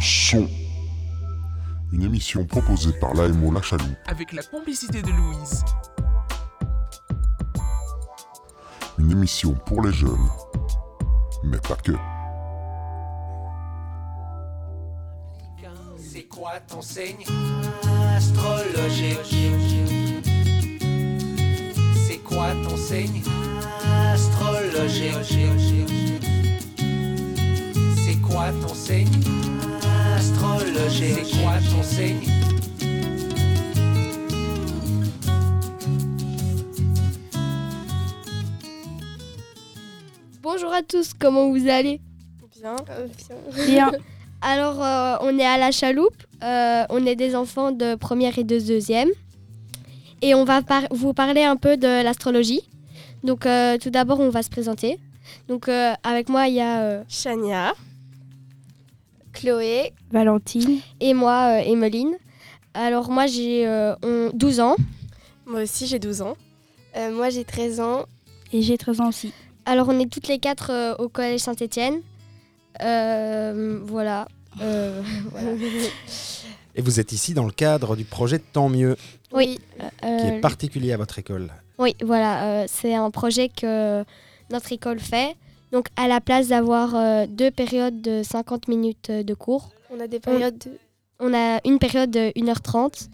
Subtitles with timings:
[0.00, 0.48] son.
[1.92, 5.64] Une émission proposée par l'AMO La Chaloupe avec la complicité de Louise.
[8.98, 10.28] Une émission pour les jeunes,
[11.44, 11.92] mais pas que.
[15.96, 17.24] C'est quoi ton signe
[18.16, 19.18] astrologique
[22.06, 23.22] C'est quoi ton signe
[24.12, 25.38] astrologique
[28.04, 29.47] C'est quoi ton signe
[30.68, 32.20] astrologique C'est quoi ton signe
[40.42, 42.00] Bonjour à tous, comment vous allez?
[42.60, 42.76] Bien.
[43.66, 43.92] Bien.
[44.40, 46.16] Alors, euh, on est à la chaloupe.
[46.42, 49.08] Euh, on est des enfants de première et de deuxième.
[50.22, 52.62] Et on va par- vous parler un peu de l'astrologie.
[53.24, 54.98] Donc, euh, tout d'abord, on va se présenter.
[55.48, 57.74] Donc, euh, avec moi, il y a euh, Chania.
[59.40, 59.92] Chloé.
[60.10, 60.80] Valentine.
[61.00, 62.14] et moi, euh, Emeline.
[62.74, 64.76] Alors, moi, j'ai euh, on- 12 ans.
[65.46, 66.36] Moi aussi, j'ai 12 ans.
[66.96, 68.04] Euh, moi, j'ai 13 ans.
[68.52, 69.32] Et j'ai 13 ans aussi.
[69.66, 72.00] Alors, on est toutes les quatre euh, au collège Saint-Étienne.
[72.80, 74.28] voilà.
[74.60, 75.50] Euh, voilà.
[76.74, 78.96] Et vous êtes ici dans le cadre du projet Tant mieux,
[79.32, 79.58] Oui.
[79.78, 81.50] qui euh, est particulier à votre école.
[81.78, 84.04] Oui, voilà, euh, c'est un projet que
[84.50, 85.34] notre école fait.
[85.72, 90.00] Donc, à la place d'avoir euh, deux périodes de 50 minutes euh, de cours, On
[90.00, 90.78] a des périodes de...
[91.20, 93.08] on a une période de 1h30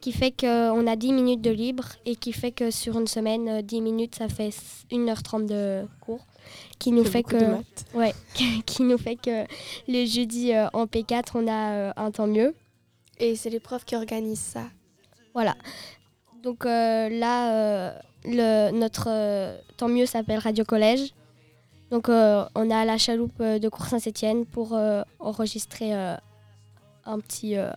[0.00, 3.48] qui fait qu'on a 10 minutes de libre et qui fait que sur une semaine,
[3.48, 4.50] euh, 10 minutes, ça fait
[4.90, 6.24] 1h30 de cours.
[6.78, 7.36] Qui nous fait que,
[7.94, 8.14] ouais,
[8.64, 9.44] qui nous fait que
[9.86, 12.54] le jeudi euh, en P4, on a euh, un temps mieux.
[13.18, 14.62] Et c'est les profs qui organisent ça.
[15.34, 15.56] Voilà.
[16.42, 21.12] Donc euh, là, euh, le, notre euh, tant mieux s'appelle Radio Collège.
[21.90, 26.14] Donc euh, on est à la chaloupe euh, de Cours Saint-Étienne pour euh, enregistrer euh,
[27.06, 27.70] un, petit, euh,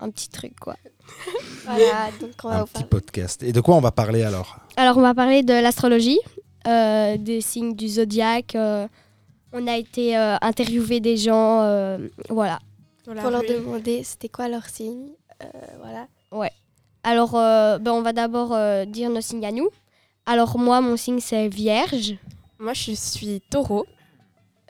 [0.00, 0.58] un petit truc.
[0.58, 0.76] quoi.
[1.64, 2.88] Voilà, donc on va Un vous petit parler.
[2.88, 3.42] podcast.
[3.42, 4.56] Et de quoi on va parler alors?
[4.76, 6.18] Alors on va parler de l'astrologie,
[6.66, 8.54] euh, des signes du zodiaque.
[8.54, 8.86] euh,
[9.52, 11.62] on a été euh, interviewer des gens.
[11.62, 11.98] euh,
[12.30, 12.58] voilà.
[13.04, 15.08] Pour leur demander c'était quoi leur signe.
[15.42, 15.46] Euh,
[15.82, 16.06] voilà.
[17.04, 19.68] Alors euh, ben, on va d'abord euh, dire nos signes à nous.
[20.26, 22.16] Alors moi, mon signe c'est Vierge.
[22.58, 23.86] Moi, je suis taureau.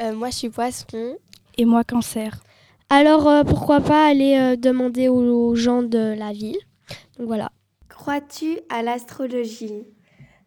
[0.01, 1.17] Euh, moi, je suis poisson.
[1.57, 2.43] Et moi, cancer.
[2.91, 6.59] Alors euh, pourquoi pas aller euh, demander aux, aux gens de la ville.
[7.19, 7.51] Donc voilà.
[7.89, 9.85] Crois-tu à l'astrologie?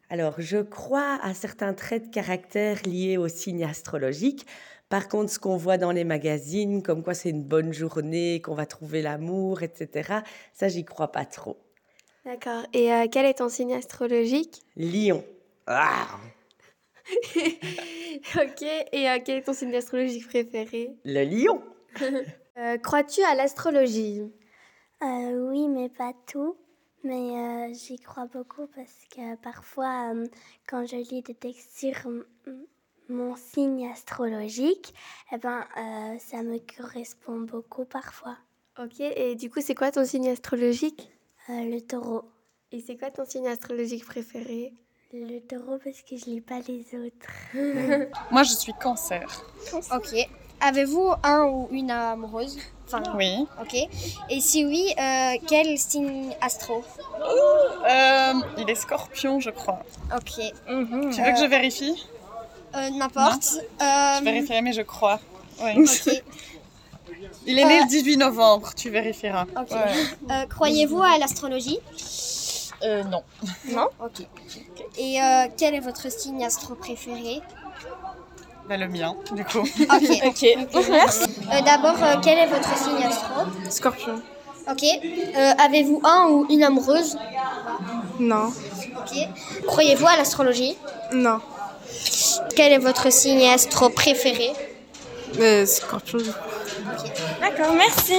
[0.09, 4.45] Alors, je crois à certains traits de caractère liés au signe astrologique.
[4.89, 8.55] Par contre, ce qu'on voit dans les magazines, comme quoi c'est une bonne journée, qu'on
[8.55, 10.19] va trouver l'amour, etc.,
[10.53, 11.57] ça, j'y crois pas trop.
[12.25, 12.63] D'accord.
[12.73, 14.63] Et euh, quel est ton signe astrologique?
[14.75, 15.23] Lion.
[15.65, 16.07] Ah
[18.35, 18.61] Ok.
[18.91, 20.95] Et euh, quel est ton signe astrologique préféré?
[21.05, 21.61] Le lion
[22.57, 24.21] Euh, Crois-tu à l'astrologie?
[25.01, 26.57] Euh, oui, mais pas tout.
[27.03, 30.27] Mais euh, j'y crois beaucoup parce que parfois, euh,
[30.67, 32.11] quand je lis des textes sur
[33.07, 34.93] mon signe astrologique,
[35.31, 38.37] eh ben, euh, ça me correspond beaucoup parfois.
[38.77, 38.99] Ok.
[38.99, 41.09] Et du coup, c'est quoi ton signe astrologique?
[41.49, 42.23] Euh, le taureau.
[42.73, 44.73] Et c'est quoi ton signe astrologique préféré?
[45.13, 48.09] Le taureau parce que je lis pas les autres.
[48.31, 49.43] Moi, je suis cancer.
[49.93, 50.15] Ok.
[50.61, 52.57] Avez-vous un ou une amoureuse
[52.87, 53.45] Enfin, Oui.
[53.61, 53.75] ok.
[54.29, 56.83] Et si oui, euh, quel signe astro
[57.89, 59.79] Euh, il est scorpion, je crois.
[60.15, 60.31] Ok.
[60.67, 62.05] Tu veux que je vérifie
[62.75, 63.57] Euh, N'importe.
[63.79, 65.19] Je vérifierai, mais je crois.
[65.61, 65.71] Oui.
[65.83, 66.23] Ok.
[67.47, 69.45] Il est né Euh, le 18 novembre, tu vérifieras.
[69.59, 69.71] Ok.
[69.71, 69.77] Ouais.
[70.31, 71.79] Euh, Croyez-vous à l'astrologie
[72.83, 73.23] Euh, non.
[73.69, 74.25] Non Ok.
[74.97, 77.41] Et euh, quel est votre signe astro préféré
[78.67, 79.59] Bah, le mien, du coup.
[79.81, 80.21] Ok.
[80.25, 80.43] ok.
[80.43, 84.21] Euh, D'abord, euh, quel est votre signe astro Scorpion.
[84.69, 84.83] Ok.
[84.83, 87.17] Euh, Avez-vous un ou une amoureuse
[88.19, 88.47] Non.
[88.97, 89.17] Ok.
[89.67, 90.75] Croyez-vous à l'astrologie
[91.13, 91.39] Non.
[92.55, 94.51] Quel est votre signe astro préféré
[95.39, 96.19] Euh, scorpion.
[97.39, 98.15] D'accord, merci.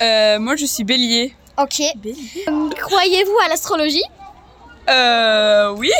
[0.00, 1.34] Euh, moi, je suis bélier.
[1.58, 1.80] Ok.
[1.80, 4.02] Euh, Croyez-vous à l'astrologie
[4.88, 5.90] Euh, oui.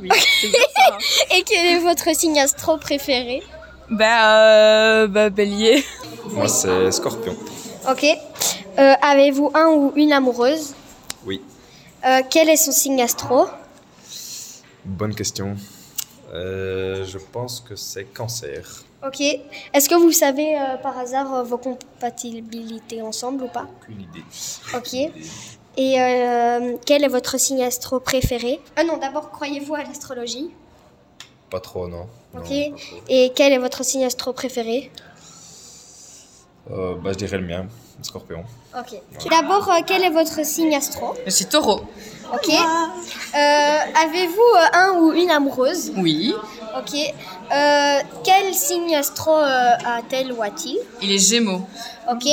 [0.00, 0.08] Oui,
[0.40, 0.98] c'est bien ça.
[1.36, 3.42] Et quel est votre signe astro préféré
[3.90, 5.84] bah, euh, bah, bélier.
[6.30, 7.36] Moi, c'est Scorpion.
[7.88, 8.04] Ok.
[8.78, 10.74] Euh, Avez-vous un ou une amoureuse
[11.26, 11.40] Oui.
[12.06, 13.46] Euh, Quel est son signe astro
[14.84, 15.56] Bonne question.
[16.32, 18.84] Euh, je pense que c'est Cancer.
[19.06, 19.20] Ok.
[19.20, 23.66] Est-ce que vous savez euh, par hasard euh, vos compatibilités ensemble ou pas?
[23.82, 24.24] Aucune idée.
[24.74, 24.94] Ok.
[25.76, 28.60] Et euh, quel est votre signe astro préféré?
[28.76, 30.50] Ah non, d'abord, croyez-vous à l'astrologie?
[31.50, 32.06] Pas trop, non.
[32.34, 32.44] Ok.
[32.44, 32.96] trop.
[33.08, 34.90] Et quel est votre signe astro préféré?
[36.70, 37.66] Euh, bah, je dirais le mien,
[37.98, 38.44] le scorpion.
[38.78, 38.98] Ok.
[39.30, 41.14] D'abord, euh, quel est votre signe astro?
[41.26, 41.82] Je suis taureau.
[42.32, 42.48] Ok.
[42.50, 45.92] Euh, Avez-vous euh, un ou une amoureuse?
[45.96, 46.34] Oui.
[46.78, 46.94] Ok.
[46.94, 50.78] Euh, quel signe astro euh, a-t-elle ou a-t-il?
[51.02, 51.60] Il est gémeaux.
[52.10, 52.26] Ok.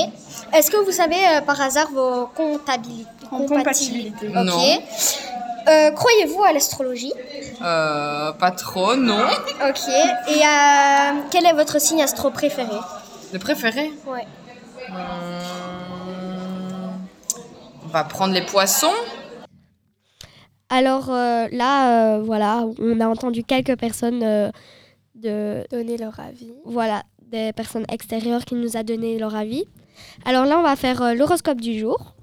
[0.53, 4.27] Est-ce que vous savez euh, par hasard vos comptabilités compatibilités?
[4.29, 4.33] Ok.
[4.33, 4.59] Non.
[5.67, 7.13] Euh, Croyez-vous à l'astrologie?
[7.61, 9.19] Euh, pas trop, non.
[9.69, 9.87] Ok.
[10.29, 12.77] Et euh, quel est votre signe astro préféré?
[13.33, 14.25] Le préféré Ouais.
[14.89, 14.97] Hum,
[17.83, 18.91] On va prendre les poissons.
[20.69, 24.49] Alors euh, là, euh, voilà, on a entendu quelques personnes euh,
[25.15, 26.53] de donner leur avis.
[26.65, 29.65] Voilà, des personnes extérieures qui nous a donné leur avis.
[30.25, 32.15] Alors là, on va faire euh, l'horoscope du jour.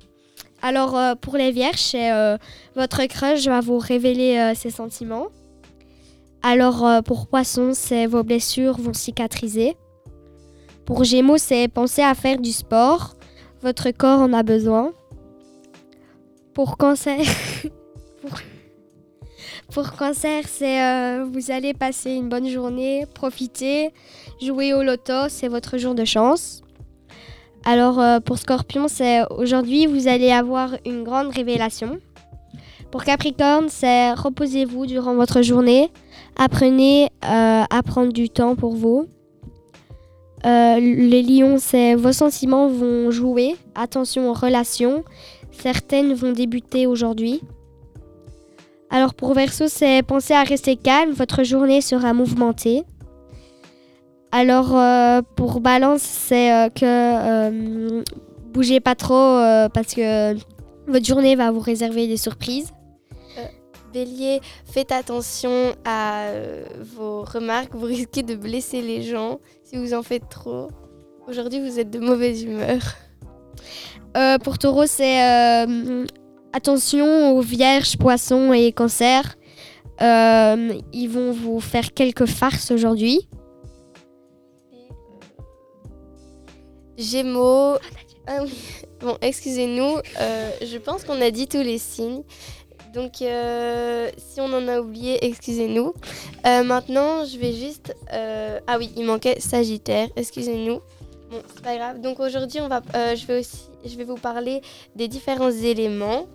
[0.62, 2.37] Alors euh, pour les vierges, c'est euh,
[2.75, 5.26] votre crush va vous révéler euh, ses sentiments.
[6.43, 9.76] Alors euh, pour poisson, c'est vos blessures vont cicatriser.
[10.88, 13.14] Pour gémeaux, c'est penser à faire du sport.
[13.61, 14.93] Votre corps en a besoin.
[16.55, 17.20] Pour cancer,
[19.70, 23.90] pour, cancer, c'est euh, vous allez passer une bonne journée, profiter,
[24.40, 26.62] jouer au loto, c'est votre jour de chance.
[27.67, 31.99] Alors euh, pour Scorpion, c'est aujourd'hui vous allez avoir une grande révélation.
[32.91, 35.91] Pour Capricorne, c'est reposez-vous durant votre journée,
[36.38, 39.06] apprenez euh, à prendre du temps pour vous.
[40.46, 43.56] Euh, les lions, c'est vos sentiments vont jouer.
[43.75, 45.05] Attention aux relations.
[45.50, 47.40] Certaines vont débuter aujourd'hui.
[48.90, 51.12] Alors pour Verseau, c'est penser à rester calme.
[51.12, 52.85] Votre journée sera mouvementée.
[54.31, 58.05] Alors euh, pour Balance, c'est euh, que
[58.52, 59.41] bougez pas trop
[59.75, 60.34] parce que
[60.87, 62.73] votre journée va vous réserver des surprises.
[63.93, 66.64] Bélier, faites attention à euh,
[66.96, 70.69] vos remarques, vous risquez de blesser les gens si vous en faites trop.
[71.26, 72.81] Aujourd'hui, vous êtes de mauvaise humeur.
[74.17, 76.06] Euh, pour Taureau, c'est euh,
[76.52, 79.37] attention aux vierges, poissons et cancers.
[80.00, 83.29] Euh, ils vont vous faire quelques farces aujourd'hui.
[86.96, 87.76] Gémeaux.
[88.26, 88.52] Ah oui.
[89.00, 89.99] Bon, excusez-nous,
[90.61, 92.25] je pense qu'on a dit tous les signes.
[92.94, 95.93] Donc, euh, si on en a oublié, excusez-nous.
[96.46, 97.94] Euh, maintenant, je vais juste.
[98.12, 100.81] euh, Ah oui, il manquait Sagittaire, excusez-nous.
[101.31, 102.00] Bon, c'est pas grave.
[102.00, 102.81] Donc aujourd'hui, on va,
[103.14, 104.62] je vais aussi, je vais vous parler
[104.96, 106.26] des différents éléments.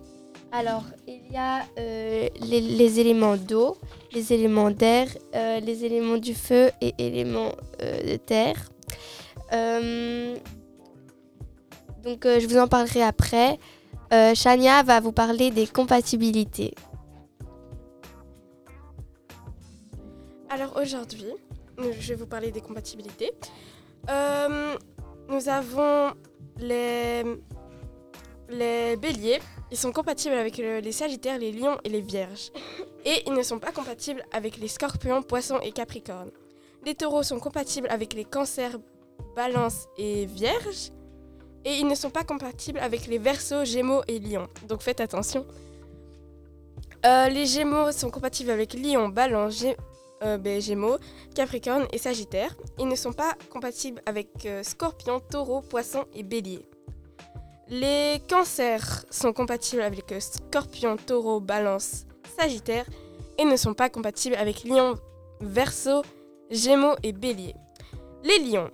[0.52, 3.76] Alors, il y a les, les éléments d'eau,
[4.12, 8.70] les éléments d'air, les éléments du feu et éléments de terre.
[12.04, 13.58] Donc, je vous en parlerai après.
[14.12, 16.74] Euh, Shania va vous parler des compatibilités.
[20.48, 21.26] Alors aujourd'hui,
[21.78, 23.32] je vais vous parler des compatibilités.
[24.08, 24.76] Euh,
[25.28, 26.12] nous avons
[26.58, 27.24] les,
[28.96, 29.40] béliers.
[29.72, 32.50] Ils sont compatibles avec le- les sagittaires, les lions et les vierges.
[33.04, 36.30] Et ils ne sont pas compatibles avec les scorpions, poissons et capricornes.
[36.84, 38.78] Les taureaux sont compatibles avec les cancers,
[39.34, 40.90] balances et vierges.
[41.64, 44.48] Et ils ne sont pas compatibles avec les versos, gémeaux et lions.
[44.68, 45.46] Donc faites attention.
[47.06, 49.76] Euh, les gémeaux sont compatibles avec lion, Gé-
[50.22, 50.96] euh, ben, gémeaux,
[51.34, 52.54] capricorne et sagittaire.
[52.78, 56.66] Ils ne sont pas compatibles avec euh, scorpion, taureau, poisson et bélier.
[57.68, 62.04] Les cancers sont compatibles avec scorpion, taureau, balance,
[62.38, 62.84] sagittaire
[63.38, 64.94] et ne sont pas compatibles avec lion,
[65.40, 66.02] verseau,
[66.50, 67.54] gémeaux et bélier.
[68.22, 68.70] Les lions,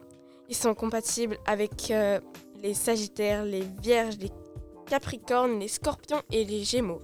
[0.48, 1.92] ils sont compatibles avec
[2.62, 4.30] les sagittaires, les vierges, les
[4.86, 7.00] capricornes, les scorpions et les gémeaux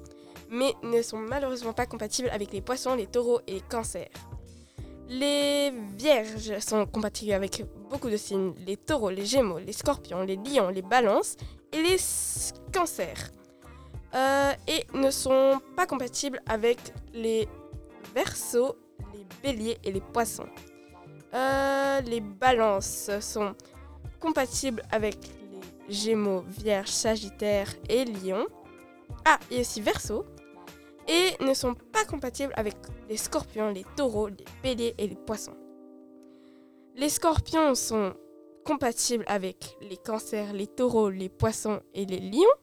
[0.50, 4.08] mais ne sont malheureusement pas compatibles avec les poissons, les taureaux et les cancers.
[5.08, 10.36] Les vierges sont compatibles avec beaucoup de signes, les taureaux, les gémeaux, les scorpions, les
[10.36, 11.36] lions, les balances
[11.72, 11.96] et les
[12.72, 13.30] cancers.
[14.14, 16.78] Euh, et ne sont pas compatibles avec
[17.12, 17.48] les
[18.14, 18.76] verseaux,
[19.14, 20.46] les béliers et les poissons.
[21.34, 23.54] Euh, les balances sont
[24.18, 25.18] compatibles avec
[25.88, 28.46] gémeaux, vierges, sagittaires et lions.
[29.24, 30.24] Ah, et aussi verseau.
[31.08, 32.74] Et ne sont pas compatibles avec
[33.08, 35.56] les scorpions, les taureaux, les béliers et les poissons.
[36.96, 38.14] Les scorpions sont
[38.64, 42.56] compatibles avec les cancers, les taureaux, les poissons et les lions.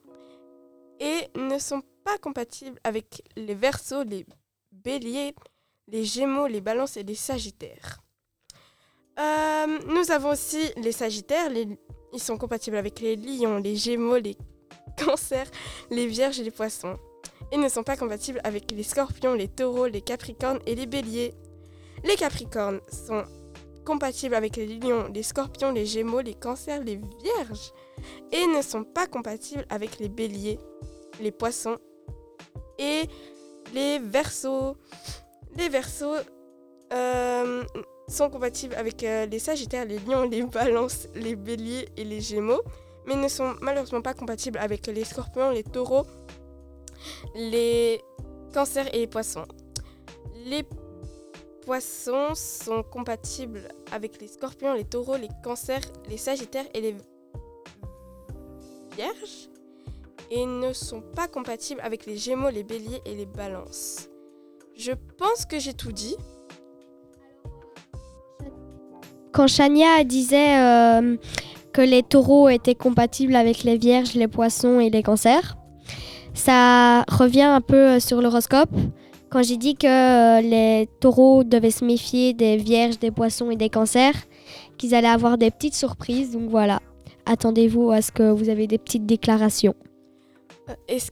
[1.00, 4.26] Et ne sont pas compatibles avec les verseaux, les
[4.72, 5.34] béliers,
[5.88, 8.00] les gémeaux, les balances et les sagittaires.
[9.20, 11.50] Euh, nous avons aussi les sagittaires.
[11.50, 11.78] les-
[12.14, 14.38] ils sont compatibles avec les lions, les gémeaux, les
[14.98, 15.50] cancers,
[15.90, 16.98] les vierges et les poissons.
[17.52, 21.34] Et ne sont pas compatibles avec les scorpions, les taureaux, les capricornes et les béliers.
[22.04, 23.24] Les capricornes sont
[23.86, 27.72] compatibles avec les lions, les scorpions, les gémeaux, les cancers, les vierges
[28.32, 30.60] et ne sont pas compatibles avec les béliers,
[31.22, 31.78] les poissons
[32.80, 33.04] et
[33.74, 34.76] les versos.
[35.56, 36.16] Les versos
[36.94, 37.64] euh,
[38.08, 42.62] sont compatibles avec euh, les sagittaires, les lions, les balances, les béliers et les gémeaux,
[43.06, 46.06] mais ne sont malheureusement pas compatibles avec les scorpions, les taureaux,
[47.36, 48.02] les
[48.54, 49.46] cancers et les poissons.
[50.46, 50.66] Les
[51.66, 56.96] poissons sont compatibles avec les scorpions, les taureaux, les cancers, les sagittaires et les
[58.96, 59.50] vierges
[60.34, 64.10] et ne sont pas compatibles avec les gémeaux, les béliers et les balances.
[64.76, 66.16] Je pense que j'ai tout dit.
[69.34, 71.18] Quand Chania disait euh,
[71.74, 75.58] que les taureaux étaient compatibles avec les vierges, les poissons et les cancers,
[76.36, 78.70] ça revient un peu sur l'horoscope.
[79.32, 83.56] Quand j'ai dit que euh, les taureaux devaient se méfier des vierges, des poissons et
[83.56, 84.16] des cancers,
[84.78, 86.32] qu'ils allaient avoir des petites surprises.
[86.32, 86.80] Donc voilà,
[87.26, 89.74] attendez-vous à ce que vous avez des petites déclarations.
[90.70, 91.10] Euh, Est-ce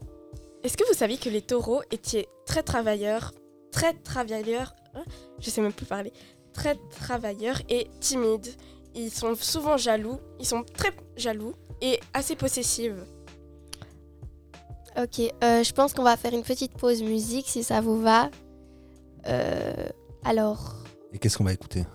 [0.63, 3.31] est-ce que vous saviez que les taureaux étaient très travailleurs,
[3.71, 5.01] très travailleurs, hein,
[5.39, 6.13] je sais même plus parler,
[6.53, 8.48] très travailleurs et timides.
[8.96, 12.93] Ils sont souvent jaloux, ils sont très jaloux et assez possessifs.
[14.98, 18.29] Ok, euh, je pense qu'on va faire une petite pause musique si ça vous va.
[19.27, 19.74] Euh,
[20.25, 20.75] alors,
[21.13, 21.86] Et qu'est-ce qu'on va écouter?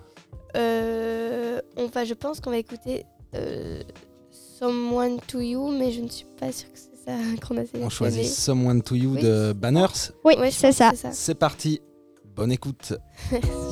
[0.56, 3.82] Euh, on va, je pense qu'on va écouter euh,
[4.30, 7.12] Someone to You, mais je ne suis pas sûre que c'est ça
[7.46, 7.84] qu'on a sélectionné.
[7.84, 9.22] On choisit Someone to You Oui.
[9.22, 10.12] de Banners.
[10.24, 10.72] Oui, ça.
[10.72, 11.12] c'est ça.
[11.12, 11.82] C'est parti.
[12.34, 12.94] Bonne écoute.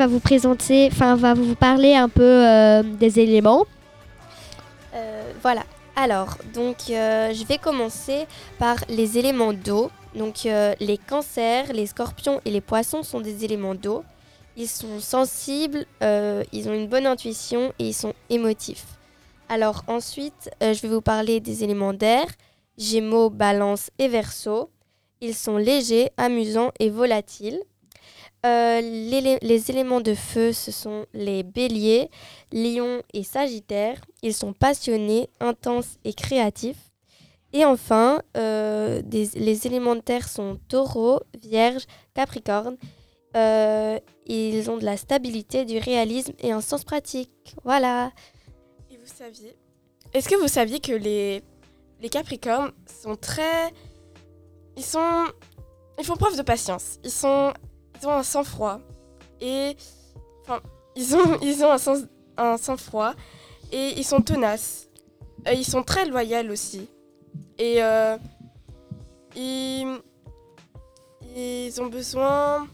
[0.00, 3.66] va vous présenter, enfin va vous parler un peu euh, des éléments.
[4.94, 5.62] Euh, voilà.
[5.94, 8.26] Alors, donc, euh, je vais commencer
[8.58, 9.90] par les éléments d'eau.
[10.14, 14.02] Donc, les cancers, les scorpions et les poissons sont des éléments d'eau.
[14.56, 18.86] Ils sont sensibles, ils ont une bonne intuition et ils sont émotifs.
[19.48, 22.24] Alors, ensuite, je vais vous parler des éléments d'air
[22.78, 24.70] Gémeaux, Balance et Verseau.
[25.20, 27.60] Ils sont légers, amusants et volatiles.
[28.46, 32.10] Euh, les éléments de feu, ce sont les béliers,
[32.52, 34.00] lions et sagittaires.
[34.22, 36.90] Ils sont passionnés, intenses et créatifs.
[37.52, 42.76] Et enfin, euh, les éléments de terre sont taureau, vierge, capricorne.
[43.36, 47.56] Euh, ils ont de la stabilité, du réalisme et un sens pratique.
[47.64, 48.12] Voilà.
[48.90, 49.56] Et vous saviez
[50.14, 51.42] Est-ce que vous saviez que les,
[52.00, 53.72] les Capricornes sont très.
[54.76, 55.26] Ils sont.
[55.98, 56.98] Ils font preuve de patience.
[57.04, 57.52] Ils sont.
[58.00, 58.80] Ils ont un sang-froid.
[59.40, 59.76] Et.
[60.42, 60.60] Enfin,
[60.96, 62.00] ils ont, ils ont un, sens,
[62.36, 63.14] un sang-froid.
[63.72, 64.88] Et ils sont tenaces.
[65.46, 66.88] Euh, ils sont très loyaux aussi.
[67.58, 67.82] Et.
[67.82, 68.16] euh,
[69.36, 70.00] ils.
[71.36, 72.66] Ils ont besoin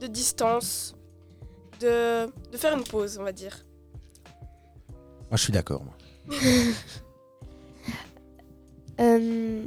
[0.00, 0.94] de distance.
[1.80, 3.64] De, de faire une pause, on va dire.
[5.30, 5.82] Moi, je suis d'accord.
[5.84, 5.94] moi.
[9.00, 9.64] Euh,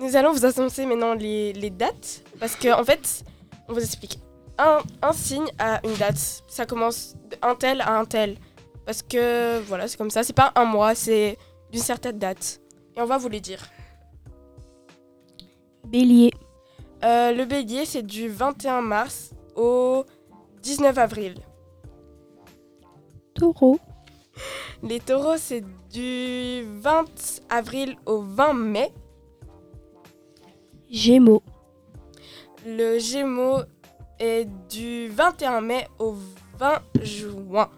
[0.00, 2.22] Nous allons vous annoncer maintenant les, les dates.
[2.38, 3.24] Parce que, en fait,
[3.68, 4.18] on vous explique.
[4.58, 6.42] Un, un signe a une date.
[6.48, 8.36] Ça commence d'un tel à un tel.
[8.84, 10.22] Parce que, voilà, c'est comme ça.
[10.22, 11.36] C'est pas un mois, c'est
[11.72, 12.60] d'une certaine date.
[12.96, 13.60] Et on va vous les dire.
[15.86, 16.32] Bélier,
[17.04, 20.04] Euh, le bélier, c'est du 21 mars au
[20.62, 21.34] 19 avril.
[23.34, 23.78] taureau,
[24.82, 25.62] Les taureaux, c'est
[25.92, 27.04] du 20
[27.50, 28.92] avril au 20 mai.
[30.90, 31.42] Gémeaux,
[32.68, 33.60] Le gémeaux
[34.18, 36.16] est du 21 mai au
[36.58, 37.70] 20 juin.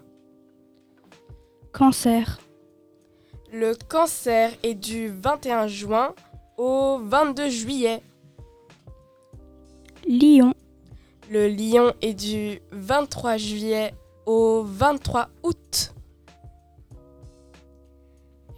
[1.71, 2.39] Cancer,
[3.53, 6.15] Le cancer est du 21 juin
[6.57, 8.01] au 22 juillet.
[10.07, 10.55] Lion,
[11.29, 13.93] Le lion est du 23 juillet
[14.25, 15.93] au 23 août.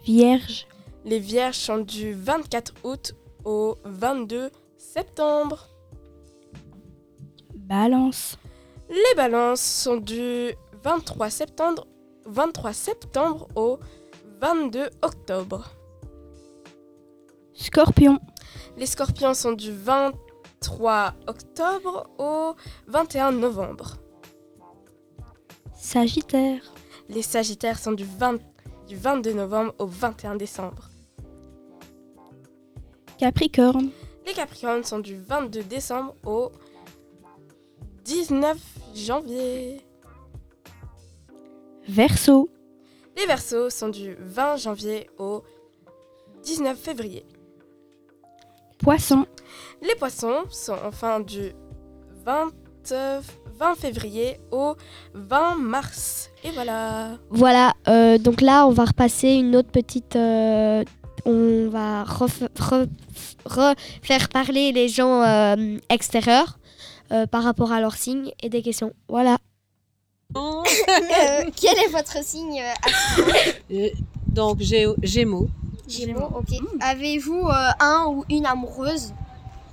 [0.02, 0.66] Vierge,
[1.04, 3.14] Les vierges sont du 24 août
[3.44, 5.68] au 22 septembre.
[7.72, 8.36] Balance,
[8.90, 10.52] Les balances sont du
[10.84, 11.86] 23 septembre,
[12.26, 13.78] 23 septembre au
[14.42, 15.70] 22 octobre.
[17.54, 18.18] Scorpion,
[18.76, 22.54] Les scorpions sont du 23 octobre au
[22.88, 23.96] 21 novembre.
[25.74, 26.74] Sagittaire,
[27.08, 28.38] Les sagittaires sont du, 20
[28.86, 30.90] du 22 novembre au 21 décembre.
[33.16, 33.88] Capricorne,
[34.26, 36.52] Les capricornes sont du 22 décembre au
[38.16, 38.58] 19
[38.94, 39.80] janvier.
[41.88, 42.50] Verseau,
[43.16, 45.42] Les versos sont du 20 janvier au
[46.44, 47.24] 19 février.
[48.78, 49.24] Poisson,
[49.80, 51.52] Les poissons sont enfin du
[52.24, 52.50] 20,
[52.92, 53.20] euh,
[53.58, 54.74] 20 février au
[55.14, 56.30] 20 mars.
[56.44, 57.18] Et voilà.
[57.30, 60.16] Voilà, euh, donc là, on va repasser une autre petite.
[60.16, 60.84] euh,
[61.24, 62.88] on va ref- re-
[63.46, 66.58] refaire parler les gens euh, extérieurs
[67.12, 68.92] euh, par rapport à leurs signes et des questions.
[69.08, 69.36] Voilà.
[70.36, 75.48] Euh, quel est votre signe euh, astro Donc, j'ai Gémeaux.
[75.86, 76.58] Gémeaux, ok.
[76.80, 79.12] Avez-vous euh, un ou une amoureuse?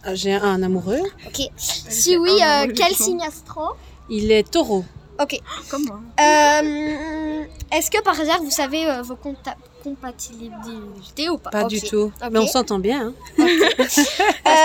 [0.06, 1.02] Euh, J'ai un amoureux.
[1.28, 1.42] Ok.
[1.58, 3.72] Si oui, euh, quel signe astro?
[4.10, 4.84] Il est taureau.
[5.22, 5.40] Ok.
[5.70, 6.00] Comme moi.
[6.20, 11.82] Euh, Est-ce que par hasard vous savez euh, vos compta- compatibilités ou pas Pas du
[11.82, 12.12] tout.
[12.32, 13.08] Mais on s'entend bien.
[13.08, 13.14] hein.
[13.78, 13.96] Parce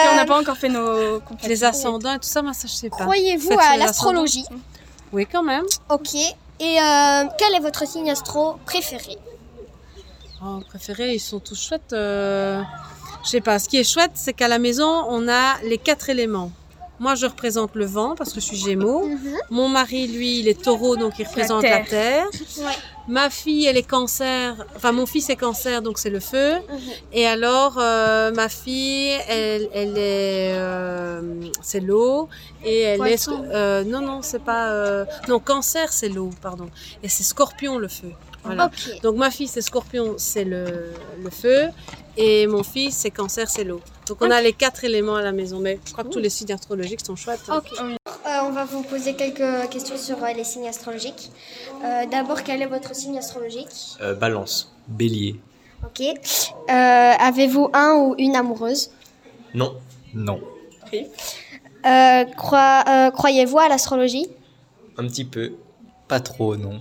[0.09, 2.91] qu'on n'a pas encore fait nos Les ascendants et tout ça, moi, ça, je sais
[2.91, 2.97] pas.
[3.05, 4.45] Croyez-vous à l'astrologie
[5.13, 5.65] Oui, quand même.
[5.91, 6.15] Ok.
[6.15, 9.19] Et euh, quel est votre signe astro préféré?
[10.45, 11.93] Oh, préférés, ils sont tous chouettes.
[11.93, 12.63] euh,
[13.25, 13.59] Je sais pas.
[13.59, 16.53] Ce qui est chouette, c'est qu'à la maison, on a les quatre éléments.
[17.01, 19.09] Moi, je représente le vent parce que je suis Gémeaux.
[19.51, 22.27] Mon mari, lui, il est Taureau, donc il représente la terre.
[22.59, 22.65] Ouais.
[23.09, 24.65] Ma fille, elle est Cancer.
[24.77, 26.55] Enfin, mon fils est Cancer, donc c'est le feu.
[27.13, 31.21] Et alors, euh, ma fille, elle, elle est, euh,
[31.63, 32.29] c'est l'eau.
[32.65, 33.45] Et elle Poisson.
[33.45, 36.69] est, euh, non, non, c'est pas, euh, non, Cancer, c'est l'eau, pardon.
[37.03, 38.13] Et c'est Scorpion, le feu.
[38.45, 38.71] Voilà.
[39.03, 41.69] Donc ma fille, c'est Scorpion, c'est le, le feu.
[42.17, 43.81] Et mon fils, c'est Cancer, c'est l'eau.
[44.07, 45.59] Donc on a les quatre éléments à la maison.
[45.61, 47.41] Mais je crois que tous les signes astrologiques sont chouettes.
[47.49, 47.63] hein.
[48.27, 51.31] Euh, on va vous poser quelques questions sur euh, les signes astrologiques.
[51.85, 53.69] Euh, D'abord, quel est votre signe astrologique?
[54.01, 55.37] Euh, balance, bélier.
[55.85, 56.01] Ok.
[56.01, 56.13] Euh,
[56.71, 58.91] Avez-vous un ou une amoureuse?
[59.55, 59.77] Non.
[60.15, 60.41] Non.
[60.93, 61.05] Euh,
[61.87, 62.25] euh,
[63.11, 64.29] Croyez-vous à l'astrologie?
[64.97, 65.53] Un petit peu.
[66.09, 66.81] Pas trop, non.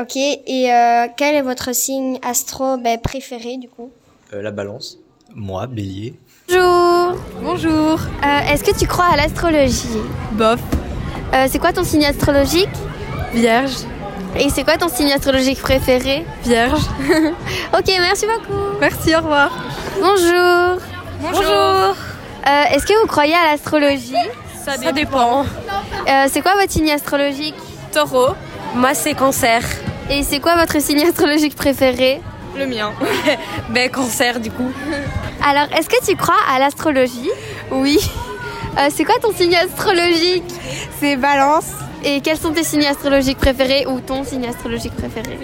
[0.00, 0.16] Ok.
[0.16, 3.90] Et euh, quel est votre signe astro ben, préféré du coup?
[4.32, 4.98] Euh, la balance.
[5.34, 6.14] Moi, bélier.
[6.48, 7.16] Bonjour.
[7.42, 8.00] Bonjour.
[8.22, 10.00] Est-ce que tu crois à l'astrologie?
[10.32, 10.60] Bof.
[11.48, 12.68] c'est quoi ton signe astrologique?
[13.32, 13.76] Vierge.
[14.38, 16.24] Et c'est quoi ton signe astrologique préféré?
[16.44, 16.82] Vierge.
[17.72, 18.60] ok, merci beaucoup.
[18.80, 19.50] Merci, au revoir.
[20.00, 20.80] Bonjour.
[21.20, 21.96] Bonjour.
[22.46, 24.14] Euh, Est-ce que vous croyez à l'astrologie?
[24.64, 25.44] Ça, dépend.
[26.08, 27.54] Euh, c'est quoi votre signe astrologique?
[27.92, 28.34] Taureau.
[28.74, 29.62] Moi, c'est cancer.
[30.10, 32.20] Et c'est quoi votre signe astrologique préféré
[32.58, 32.92] Le mien.
[33.70, 34.72] ben, cancer, du coup.
[35.46, 37.30] Alors, est-ce que tu crois à l'astrologie
[37.70, 37.96] Oui.
[38.76, 40.52] Euh, c'est quoi ton signe astrologique
[40.98, 41.70] C'est balance.
[42.02, 45.38] Et quels sont tes signes astrologiques préférés ou ton signe astrologique préféré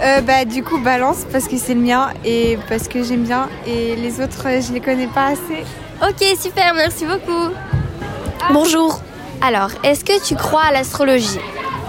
[0.00, 3.50] Euh, bah, du coup, balance parce que c'est le mien et parce que j'aime bien.
[3.66, 5.64] Et les autres, euh, je les connais pas assez.
[6.02, 7.52] Ok, super, merci beaucoup.
[8.52, 9.02] Bonjour.
[9.42, 11.40] Alors, est-ce que tu crois à l'astrologie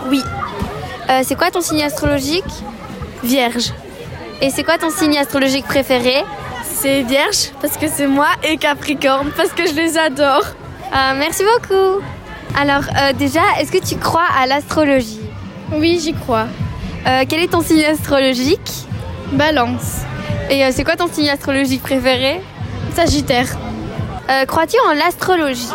[0.10, 0.22] Oui.
[1.10, 2.44] Euh, c'est quoi ton signe astrologique?
[3.24, 3.72] Vierge.
[4.42, 6.24] Et c'est quoi ton signe astrologique préféré?
[6.64, 10.44] C'est Vierge parce que c'est moi et Capricorne parce que je les adore.
[10.92, 12.02] Ah, merci beaucoup.
[12.58, 15.22] Alors, euh, déjà, est-ce que tu crois à l'astrologie?
[15.72, 16.48] Oui, j'y crois.
[17.08, 18.72] Euh, quel est ton signe astrologique?
[19.32, 20.02] Balance.
[20.50, 22.42] Et c'est quoi ton signe astrologique préféré?
[22.96, 23.48] Sagittaire.
[24.48, 25.70] Crois-tu en l'astrologie?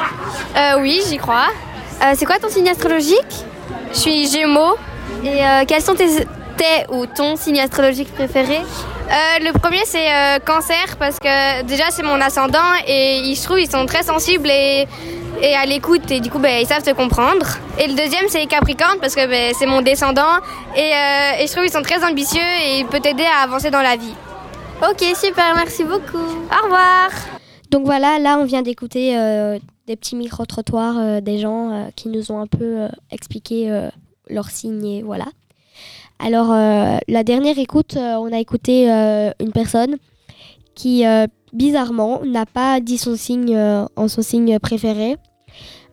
[0.78, 1.48] Oui, j'y crois.
[2.14, 3.44] C'est quoi ton signe astrologique?
[3.92, 4.76] Je suis Gémeaux.
[5.24, 6.06] Et euh, quels sont tes,
[6.56, 8.56] tes ou ton signe astrologique préféré?
[8.58, 13.42] Euh, le premier c'est euh, cancer parce que déjà c'est mon ascendant et ils- je
[13.42, 14.86] trouve ils sont très sensibles et,
[15.42, 17.46] et à l'écoute et du coup ben, ils savent te comprendre.
[17.78, 20.36] Et le deuxième c'est Capricorne parce que ben, c'est mon descendant
[20.76, 23.70] et, euh, et je trouve ils sont très ambitieux et ils peuvent t'aider à avancer
[23.70, 24.14] dans la vie.
[24.88, 26.16] Ok, super, merci beaucoup.
[26.50, 27.10] Au revoir.
[27.70, 32.08] Donc voilà, là on vient d'écouter euh, des petits micro-trottoirs euh, des gens euh, qui
[32.08, 33.70] nous ont un peu euh, expliqué
[34.32, 35.26] leurs signes et voilà.
[36.18, 39.96] Alors euh, la dernière écoute, euh, on a écouté euh, une personne
[40.74, 41.04] qui
[41.52, 43.54] bizarrement n'a pas dit son signe
[43.94, 45.16] en son signe préféré.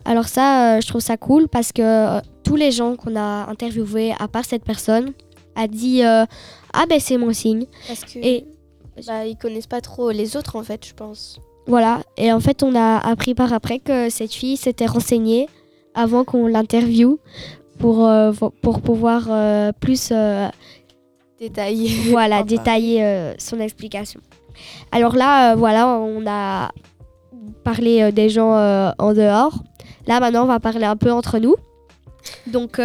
[0.06, 4.26] Alors ça, je trouve ça cool parce que tous les gens qu'on a interviewés, à
[4.26, 5.12] part cette personne,
[5.54, 6.24] a dit euh,
[6.72, 7.66] ah ben c'est mon signe.
[7.86, 8.46] Parce que Et
[9.06, 11.40] bah, ils connaissent pas trop les autres en fait, je pense.
[11.66, 15.48] Voilà, et en fait, on a appris par après que cette fille s'était renseignée
[15.94, 17.18] avant qu'on l'interviewe
[17.80, 20.48] pour, euh, pour pouvoir euh, plus euh,
[21.38, 22.10] Détaillé.
[22.10, 24.20] voilà, détailler son explication.
[24.92, 26.70] Alors là, voilà, on a
[27.64, 28.52] parlé des gens
[28.98, 29.62] en dehors.
[30.06, 31.56] Là, maintenant, on va parler un peu entre nous.
[32.46, 32.76] Donc,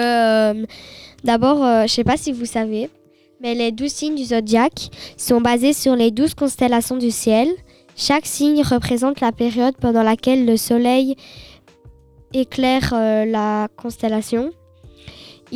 [1.24, 2.90] d'abord, je sais pas si vous savez,
[3.42, 7.50] mais les douze signes du zodiaque sont basés sur les douze constellations du ciel.
[7.98, 11.18] Chaque signe représente la période pendant laquelle le soleil
[12.36, 14.52] éclaire euh, la constellation.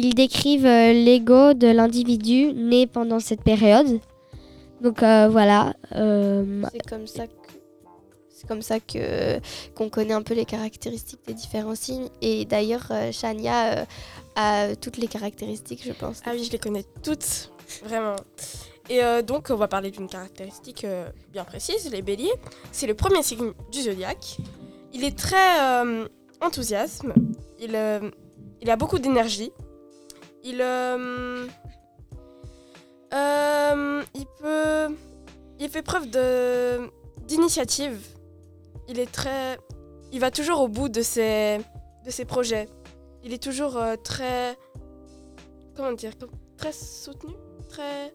[0.02, 4.00] Ils décrivent euh, l'ego de l'individu né pendant cette période.
[4.80, 5.74] Donc euh, voilà.
[5.94, 7.34] euh, C'est comme ça que
[8.30, 9.40] c'est comme ça que
[9.76, 12.08] qu'on connaît un peu les caractéristiques des différents signes.
[12.22, 13.86] Et d'ailleurs, Shania euh,
[14.38, 16.22] a toutes les caractéristiques, je pense.
[16.26, 17.52] Ah oui, je les connais toutes,
[17.84, 18.16] vraiment.
[18.90, 22.32] Et euh, donc, on va parler d'une caractéristique euh, bien précise, les béliers.
[22.72, 24.38] C'est le premier signe du zodiaque.
[24.94, 26.08] Il est très euh,
[26.40, 27.14] enthousiasme,
[27.60, 28.10] il, euh,
[28.62, 29.52] il a beaucoup d'énergie,
[30.44, 31.48] il, euh,
[33.14, 34.96] euh, il peut...
[35.60, 36.90] Il fait preuve de
[37.28, 38.00] d'initiative.
[38.88, 39.58] Il est très...
[40.12, 41.60] Il va toujours au bout de ses,
[42.06, 42.68] de ses projets.
[43.24, 44.58] Il est toujours euh, très...
[45.76, 46.14] Comment dire
[46.58, 47.34] Très soutenu
[47.68, 48.08] Très...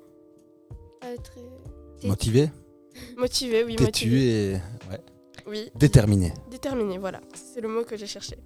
[1.05, 2.09] Euh, très...
[2.09, 2.51] Motivé,
[3.17, 4.51] Motivé, oui, têtu motivé.
[4.51, 4.53] et
[4.91, 5.01] ouais,
[5.47, 5.71] Oui.
[5.77, 6.33] déterminé.
[6.51, 7.21] Déterminé, voilà.
[7.35, 8.37] C'est le mot que j'ai cherché.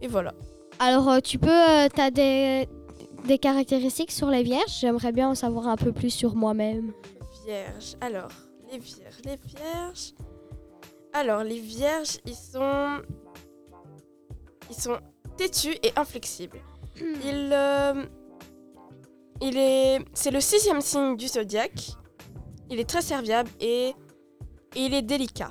[0.00, 0.34] Et voilà.
[0.78, 2.66] Alors, tu peux, euh, t'as des,
[3.26, 6.92] des caractéristiques sur les vierges J'aimerais bien en savoir un peu plus sur moi-même.
[7.44, 7.96] Vierges.
[8.00, 8.28] Alors,
[8.70, 9.16] les vierges.
[9.24, 10.12] Les vierges.
[11.12, 13.00] Alors, les vierges, ils sont.
[14.70, 14.98] Ils sont
[15.36, 16.58] têtus et inflexibles.
[16.98, 17.50] Il.
[17.52, 18.04] euh,
[19.40, 19.98] Il est.
[20.14, 21.92] C'est le sixième signe du zodiaque.
[22.70, 23.94] Il est très serviable et.
[24.76, 25.50] Et il est délicat.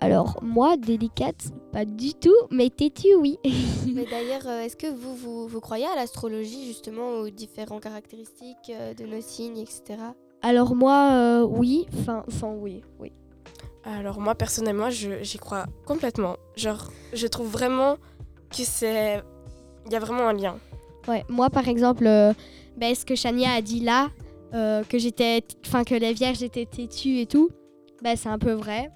[0.00, 3.36] Alors, moi, délicate, pas du tout, mais têtu, oui.
[3.94, 8.70] Mais d'ailleurs, euh, est-ce que vous, vous, vous croyez à l'astrologie, justement, aux différentes caractéristiques
[8.70, 9.98] euh, de nos signes, etc.
[10.42, 11.86] Alors, moi, euh, oui.
[11.98, 13.12] Enfin, enfin, oui, oui.
[13.84, 16.36] Alors moi personnellement, je- j'y crois complètement.
[16.56, 17.96] Genre, je trouve vraiment
[18.50, 19.22] que c'est...
[19.86, 20.58] Il y a vraiment un lien.
[21.08, 22.34] Ouais, moi, par exemple, euh,
[22.76, 24.10] ben, ce que Shania a dit là,
[24.52, 27.48] euh, que j'étais, enfin, que les vierges étaient têtues et tout,
[28.02, 28.90] ben, c'est un peu vrai.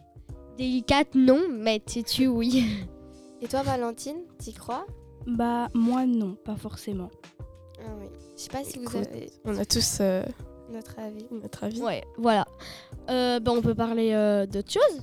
[0.57, 2.65] Délicate, non, mais têtue, oui.
[3.41, 4.87] Et toi, Valentine, t'y crois?
[5.27, 7.11] Bah, moi, non, pas forcément.
[7.81, 8.07] Ah oui.
[8.37, 10.23] Je sais pas si vous avez On a tous euh,
[10.71, 11.27] notre avis.
[11.31, 11.81] notre avis.
[11.83, 12.47] Ouais, voilà.
[13.11, 15.03] Euh, ben, on peut parler euh, d'autre chose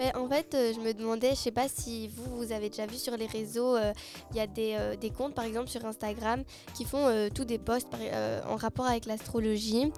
[0.00, 2.86] Ben, en fait, euh, je me demandais, je sais pas si vous, vous avez déjà
[2.86, 3.92] vu sur les réseaux, euh,
[4.30, 6.42] il y a des, euh, des comptes, par exemple sur Instagram,
[6.74, 9.92] qui font euh, tous des posts par- euh, en rapport avec l'astrologie,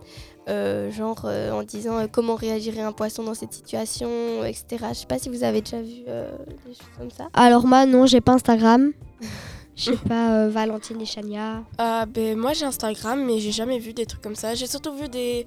[0.49, 4.09] euh, genre euh, en disant euh, comment réagirait un poisson dans cette situation,
[4.45, 4.87] etc.
[4.89, 7.29] Je sais pas si vous avez déjà vu euh, des choses comme ça.
[7.33, 8.93] Alors moi, non, j'ai pas Instagram.
[9.77, 11.63] Je sais pas, euh, Valentine et Chania.
[11.79, 14.55] Ah, ben, moi j'ai Instagram, mais j'ai jamais vu des trucs comme ça.
[14.55, 15.47] J'ai surtout vu des,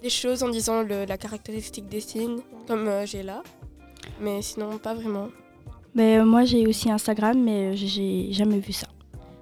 [0.00, 2.38] des choses en disant le- la caractéristique des signes,
[2.68, 3.42] comme euh, j'ai là.
[4.20, 5.28] Mais sinon, pas vraiment.
[5.94, 8.86] Mais euh, moi j'ai aussi Instagram, mais euh, j'ai- jamais vu ça.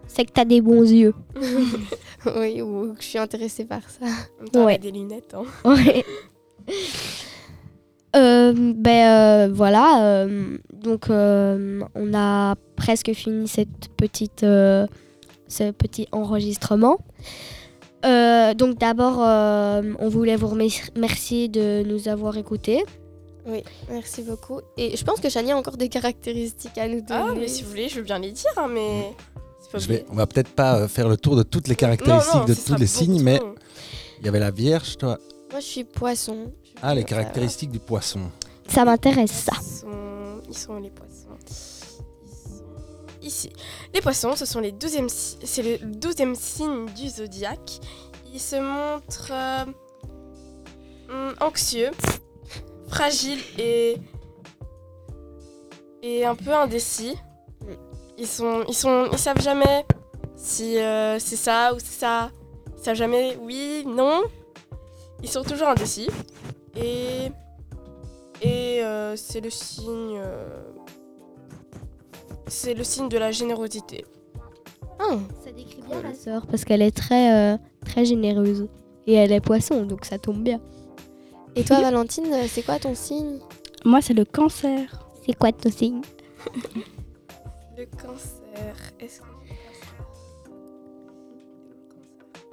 [0.07, 1.15] C'est que t'as des bons yeux.
[2.37, 4.07] oui, ou que je suis intéressée par ça.
[4.53, 4.79] T'as Ouais.
[4.79, 5.45] des lunettes, hein.
[5.65, 6.05] Ouais.
[8.15, 14.87] Euh, ben euh, voilà, euh, donc euh, on a presque fini cette petite, euh,
[15.49, 16.99] ce petit enregistrement.
[18.05, 22.85] Euh, donc d'abord, euh, on voulait vous remer- remercier de nous avoir écoutés.
[23.47, 24.61] Oui, merci beaucoup.
[24.77, 27.25] Et je pense que Chania a encore des caractéristiques à nous donner.
[27.31, 29.13] Ah, mais si vous voulez, je veux bien les dire, hein, mais.
[29.61, 31.75] c'est pas Je vais, on va peut-être pas euh, faire le tour de toutes les
[31.77, 33.41] caractéristiques Non, non, de tous les signes, mais
[34.21, 35.19] il y avait la Vierge, toi.
[35.51, 36.53] Moi, je suis poisson.
[36.83, 38.21] Ah, les caractéristiques du poisson.
[38.69, 39.53] Ça m'intéresse ça.
[39.61, 41.53] Ils sont, ils sont les poissons Ils
[42.31, 42.65] sont
[43.23, 43.53] ici.
[43.93, 47.81] Les poissons, ce sont les 12e si- c'est le 12e signe du zodiaque.
[48.33, 49.65] Ils se montrent euh,
[51.11, 51.91] hum, anxieux,
[52.93, 53.97] fragiles et
[56.03, 57.17] et un peu indécis.
[58.19, 59.85] Ils sont ils sont ils savent jamais
[60.37, 62.31] si euh, c'est ça ou c'est ça.
[62.79, 64.23] Ils savent jamais oui, non.
[65.23, 66.09] Ils sont toujours indécis.
[66.77, 67.31] Et
[68.43, 70.19] et euh, c'est le signe.
[70.19, 70.63] euh,
[72.49, 74.05] c'est le signe de la générosité.
[75.01, 78.69] Oh, ça décrit bien la sœur parce qu'elle est très, euh, très généreuse.
[79.07, 80.61] Et elle est poisson, donc ça tombe bien.
[81.55, 83.39] Et toi, Valentine, euh, c'est quoi ton signe?
[83.85, 84.81] Moi c'est le cancer.
[85.27, 86.01] C'est quoi ton signe?
[87.77, 88.77] Le cancer.
[89.01, 89.27] Est-ce que.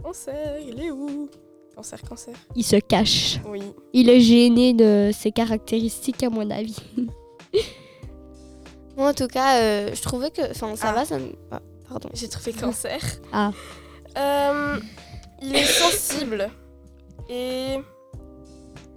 [0.04, 1.30] Cancer, il est où?
[1.76, 2.34] Cancer, cancer.
[2.56, 3.40] Il se cache.
[3.46, 3.62] Oui.
[3.94, 6.78] Il est gêné de ses caractéristiques, à mon avis.
[8.98, 10.52] Moi, en tout cas, euh, je trouvais que.
[10.52, 10.94] Enfin, ça Ah.
[10.94, 11.32] va, ça me.
[11.52, 12.10] ah, pardon.
[12.14, 13.02] J'ai trouvé cancer.
[13.34, 13.52] Ah.
[14.18, 14.80] Euh,
[15.42, 16.50] il est sensible
[17.30, 17.78] et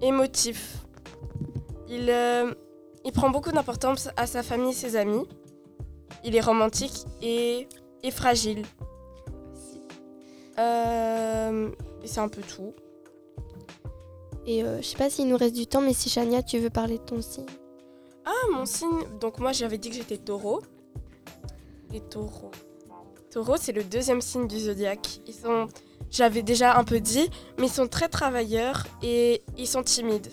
[0.03, 0.85] émotif.
[1.89, 2.53] Il, euh,
[3.05, 5.27] il prend beaucoup d'importance à sa famille et ses amis.
[6.25, 7.69] Il est romantique et,
[8.03, 8.65] et fragile.
[10.59, 11.71] Euh,
[12.03, 12.75] et c'est un peu tout.
[14.47, 16.71] Et euh, je sais pas s'il nous reste du temps, mais si Chania, tu veux
[16.71, 17.47] parler de ton signe.
[18.25, 19.05] Ah, mon signe.
[19.21, 20.61] Donc, moi, j'avais dit que j'étais taureau.
[21.91, 22.51] Les taureaux.
[23.31, 25.21] Taureau, c'est le deuxième signe du zodiaque.
[25.27, 25.69] Ils sont.
[26.11, 30.29] J'avais déjà un peu dit, mais ils sont très travailleurs et ils sont timides.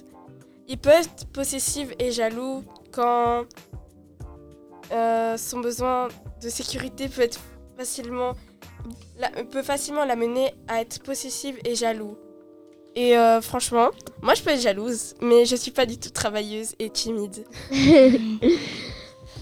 [0.68, 3.46] Ils peuvent être possessifs et jaloux quand
[4.92, 6.08] euh, son besoin
[6.42, 7.40] de sécurité peut être
[7.78, 8.34] facilement
[9.52, 12.18] peut facilement l'amener à être possessif et jaloux.
[12.96, 13.90] Et euh, franchement,
[14.22, 17.46] moi je peux être jalouse, mais je suis pas du tout travailleuse et timide.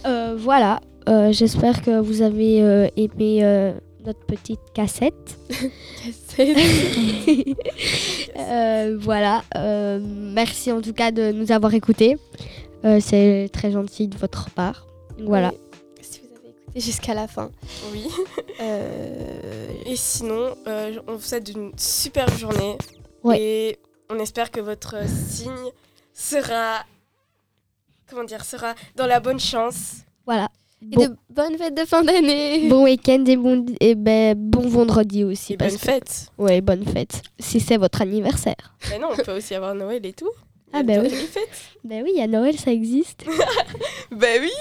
[0.06, 0.80] Euh, voilà,
[1.32, 3.74] j'espère que vous avez aimé
[4.06, 5.38] notre petite cassette.
[8.38, 12.18] Euh, voilà, euh, merci en tout cas de nous avoir écoutés.
[12.86, 14.86] Euh, C'est très gentil de votre part.
[15.20, 15.52] Voilà.
[15.52, 15.58] Oui,
[16.02, 17.52] si vous avez écouté jusqu'à la fin.
[17.92, 18.08] Oui.
[18.60, 22.76] Euh, Et sinon, euh, on vous souhaite une super journée.
[23.24, 23.40] Ouais.
[23.40, 23.80] Et
[24.10, 25.70] on espère que votre signe
[26.12, 26.84] sera.
[28.10, 29.98] Comment dire Sera dans la bonne chance.
[30.26, 30.50] Voilà.
[30.82, 32.70] Et Bon, de bonnes fêtes de fin d'année.
[32.70, 35.54] bon week-end et bon, et ben, bon vendredi aussi.
[35.54, 36.28] Et parce bonne que- fête.
[36.38, 37.22] Ouais, bonne fête.
[37.40, 38.76] Si c'est votre anniversaire.
[38.92, 40.30] Mais non, on peut aussi avoir Noël et tout.
[40.74, 41.12] Ah ben oui.
[41.84, 43.26] Ben oui, il y a Noël, ça existe.
[44.12, 44.52] Ben oui.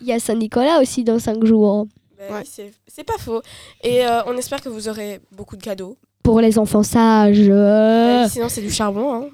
[0.00, 1.86] Il y a Saint-Nicolas aussi dans 5 jours.
[2.18, 3.40] Ben oui, c'est- c'est pas faux.
[3.82, 5.96] Et euh, on espère que vous aurez beaucoup de cadeaux.
[6.22, 7.38] Pour les enfants sages.
[7.48, 9.14] euh, Ben, sinon, c'est du charbon.
[9.14, 9.26] Hein.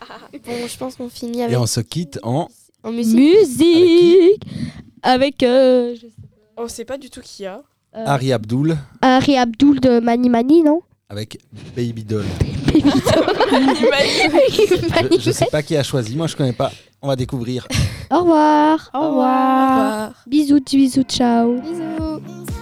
[0.46, 2.48] Bon, je pense qu'on finit Et avec on se quitte en.
[2.84, 3.16] en musique.
[3.18, 4.42] Musique
[5.02, 6.12] Avec euh, je sais
[6.56, 7.62] On sait pas du tout qui y a.
[7.96, 10.82] Euh, Harry Abdul Harry Abdul de Mani Mani, non?
[11.08, 11.38] Avec
[11.74, 12.24] Baby Doll.
[12.72, 12.90] Baby
[15.16, 16.70] Je, je sais pas qui a choisi, moi je connais pas.
[17.00, 17.66] On va découvrir.
[18.10, 18.90] Au revoir.
[18.92, 19.04] Au revoir.
[19.04, 20.12] Au revoir.
[20.26, 21.60] Bisous, bisous, ciao.
[21.60, 22.57] Bisous.